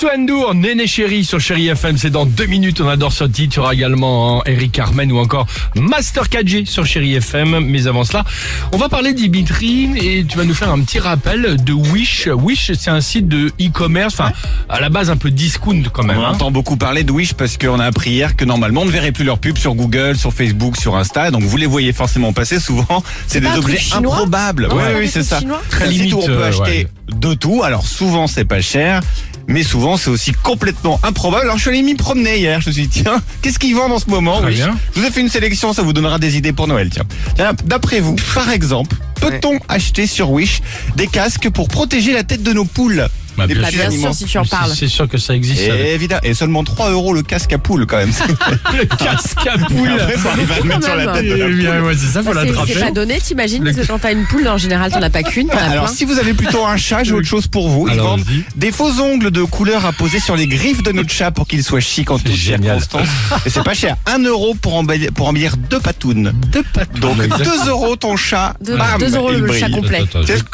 [0.00, 3.54] Youssou N'Dour, Néné Chéri sur Chéri FM, c'est dans deux minutes, on adore ce titre.
[3.54, 7.60] Il y aura également hein, Eric Carmen ou encore Master KG sur Chéri FM.
[7.60, 8.24] Mais avant cela,
[8.72, 12.28] on va parler de Dimitri et tu vas nous faire un petit rappel de Wish.
[12.28, 14.30] Wish, c'est un site de e-commerce, enfin,
[14.68, 16.18] à la base un peu discount quand même.
[16.18, 16.30] On hein.
[16.30, 19.12] entend beaucoup parler de Wish parce qu'on a appris hier que normalement on ne verrait
[19.12, 21.32] plus leurs pubs sur Google, sur Facebook, sur Insta.
[21.32, 23.02] Donc vous les voyez forcément passer souvent.
[23.26, 24.68] C'est des objets improbables.
[24.68, 25.40] Non, Oui, oui, c'est ça.
[25.40, 25.48] site
[25.88, 27.18] limite, où on peut euh, acheter ouais.
[27.18, 27.62] de tout.
[27.64, 29.00] Alors souvent c'est pas cher.
[29.48, 31.44] Mais souvent c'est aussi complètement improbable.
[31.44, 32.60] Alors je suis allé m'y promener hier.
[32.60, 34.38] Je me suis dit tiens, qu'est-ce qu'ils vendent en ce moment?
[34.40, 34.76] Très Wish bien.
[34.94, 36.90] Je vous ai fait une sélection, ça vous donnera des idées pour Noël.
[36.90, 40.60] Tiens, Tiens, d'après vous, par exemple, peut-on acheter sur Wish
[40.96, 43.08] des casques pour protéger la tête de nos poules?
[43.38, 44.72] Bah, Des bien bien sûr, si tu en parles.
[44.76, 45.64] C'est sûr que ça existe.
[45.66, 45.76] ça.
[45.78, 48.10] Et évidemment, et seulement 3 euros le casque à poule quand même.
[48.78, 49.88] Le casque à poule.
[49.98, 51.84] Après, faut arriver à le mettre sur la tête Eh de la bien, poule.
[51.86, 52.72] ouais, c'est ça, faut Bah, l'attraper.
[52.74, 55.10] c'est pas donné, t'imagines Le- Parce que quand t'as une poule, en général, t'en as
[55.10, 55.94] pas qu'une, Alors plein.
[55.94, 57.86] si vous avez plutôt un chat, j'ai autre chose pour vous.
[57.88, 58.24] Ils Alors, vendent
[58.56, 61.62] des faux ongles de couleur à poser sur les griffes de notre chat pour qu'il
[61.62, 63.08] soit chic en toutes circonstances.
[63.46, 63.96] Et c'est pas cher.
[64.06, 66.32] 1 euro pour embellir, pour embellir deux patounes.
[66.52, 67.00] Deux patounes.
[67.00, 67.44] Donc Exact.
[67.44, 68.54] 2 euros ton chat.
[68.64, 70.02] Deux- bam, deux euros il le chat complet.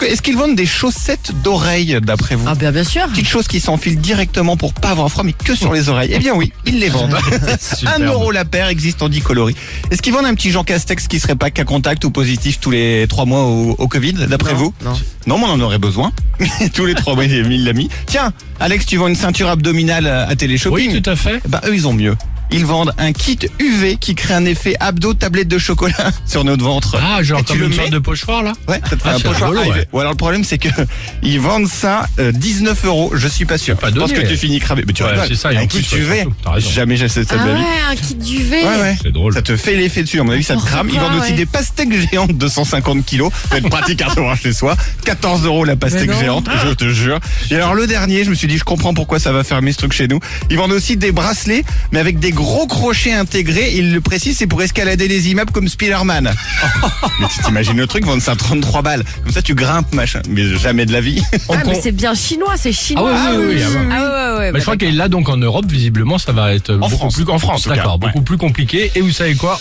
[0.06, 2.44] Est-ce qu'ils vendent des chaussettes d'oreilles d'après vous?
[2.48, 3.08] Ah, bien, bien sûr.
[3.08, 6.10] Petites choses qui s'enfilent directement pour pas avoir froid, mais que sur les oreilles.
[6.14, 7.16] Eh bien oui, ils les vendent.
[7.86, 9.56] 1 euro la paire existe en 10 coloris.
[9.90, 12.70] Est-ce qu'ils vendent un petit Jean Castex qui serait pas cas contact ou positif tous
[12.70, 14.92] les 3 mois au, au Covid, d'après vous non.
[15.26, 16.12] Non, mais on en aurait besoin.
[16.74, 17.88] tous les 3 mois, il l'a mis.
[18.06, 21.40] Tiens, Alex, tu vends une ceinture abdominale à à Téléshopping Oui, tout à fait.
[21.48, 22.16] Bah eux, ils ont mieux.
[22.50, 26.62] Ils vendent un kit UV qui crée un effet abdo tablette de chocolat sur notre
[26.62, 26.96] ventre.
[27.02, 29.02] Ah, genre Et tu comme le une mets sorte de pochoir là Ouais, ça te
[29.02, 29.76] fait Ah, un c'est pochoir rigolo, AV.
[29.78, 29.88] ouais.
[29.92, 30.68] Ou alors le problème c'est que
[31.22, 33.12] ils vendent ça euh, 19 euros.
[33.14, 33.76] Je suis pas sûr.
[33.76, 34.22] pas Je pense donné.
[34.22, 34.84] que tu finis cravé.
[34.86, 35.26] Mais tu Ouais, rigoles.
[35.28, 36.16] c'est ça, et en un plus, kit ouais, UV.
[36.20, 36.70] surtout, t'as raison.
[36.70, 37.50] Jamais ça de Ah ma vie.
[37.60, 38.64] ouais, un kit duvet.
[38.64, 38.96] Ouais, ouais.
[39.02, 39.34] C'est drôle.
[39.34, 40.20] Ça te fait l'effet dessus.
[40.20, 40.88] À mon avis, ça te crame.
[40.92, 41.36] Ils vendent aussi ouais.
[41.36, 43.32] des pastèques géantes de 150 kilos.
[43.32, 44.76] Ça va être pratique à recevoir chez soi.
[45.04, 46.20] 14 euros la pastèque Mais non.
[46.20, 47.18] géante, je te jure.
[47.50, 49.78] Et alors le dernier, je me suis dit, je comprends pourquoi ça va fermer ce
[49.78, 50.20] truc chez nous.
[50.50, 53.72] Ils vendent aussi des bracelets, mais avec des gros crochets intégrés.
[53.74, 56.30] Ils le précisent, c'est pour escalader les immeubles comme Spider-Man.
[57.20, 59.04] mais tu t'imagines le truc, vendre ça à 33 balles.
[59.22, 60.20] Comme ça, tu grimpes, machin.
[60.28, 61.22] Mais jamais de la vie.
[61.48, 63.12] Ah, mais c'est bien chinois, c'est chinois.
[63.14, 63.80] Ah oui, oui, oui, ah bah.
[63.90, 64.52] Ah ouais, ouais, ouais.
[64.52, 67.14] Mais je crois qu'il est là donc en Europe, visiblement, ça va être beaucoup France.
[67.14, 68.08] plus en France, d'accord, ouais.
[68.08, 68.90] beaucoup plus compliqué.
[68.94, 69.60] Et vous savez quoi?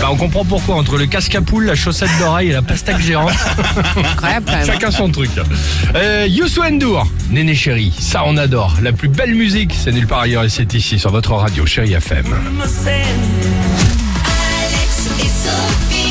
[0.00, 3.00] Bah, on comprend pourquoi entre le casque à poule, la chaussette d'oreille et la pastèque
[3.00, 3.30] géante,
[3.96, 4.66] incroyable quand même.
[4.66, 5.30] chacun son truc.
[5.94, 8.76] Euh, Youssou N'Dour, Néné Chéri, ça on adore.
[8.82, 11.94] La plus belle musique, c'est nulle part ailleurs et c'est ici sur votre radio Chéri
[12.10, 12.32] FM.
[14.24, 16.07] Alex et Sophie.